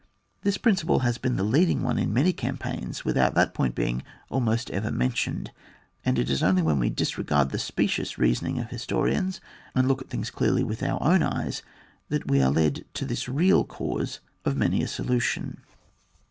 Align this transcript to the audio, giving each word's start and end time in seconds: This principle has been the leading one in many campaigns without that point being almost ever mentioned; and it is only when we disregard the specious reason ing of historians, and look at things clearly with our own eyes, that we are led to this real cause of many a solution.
This 0.41 0.57
principle 0.57 1.01
has 1.01 1.19
been 1.19 1.35
the 1.35 1.43
leading 1.43 1.83
one 1.83 1.99
in 1.99 2.11
many 2.11 2.33
campaigns 2.33 3.05
without 3.05 3.35
that 3.35 3.53
point 3.53 3.75
being 3.75 4.01
almost 4.31 4.71
ever 4.71 4.89
mentioned; 4.89 5.51
and 6.03 6.17
it 6.17 6.27
is 6.27 6.41
only 6.41 6.63
when 6.63 6.79
we 6.79 6.89
disregard 6.89 7.51
the 7.51 7.59
specious 7.59 8.17
reason 8.17 8.47
ing 8.47 8.57
of 8.57 8.69
historians, 8.71 9.39
and 9.75 9.87
look 9.87 10.01
at 10.01 10.09
things 10.09 10.31
clearly 10.31 10.63
with 10.63 10.81
our 10.81 10.97
own 11.03 11.21
eyes, 11.21 11.61
that 12.09 12.27
we 12.27 12.41
are 12.41 12.49
led 12.49 12.83
to 12.95 13.05
this 13.05 13.29
real 13.29 13.63
cause 13.63 14.21
of 14.43 14.57
many 14.57 14.81
a 14.81 14.87
solution. 14.87 15.61